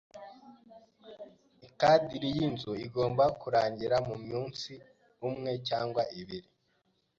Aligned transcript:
Ikadiri 1.67 2.27
yinzu 2.37 2.71
igomba 2.85 3.25
kurangira 3.41 3.95
mumunsi 4.07 4.73
umwe 5.27 5.51
cyangwa 5.67 6.01
ibiri. 6.19 6.49